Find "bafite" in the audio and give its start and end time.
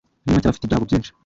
0.49-0.63